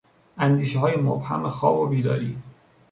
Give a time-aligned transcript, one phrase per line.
[0.37, 2.37] اندیشههای مبهم خواب و بیداری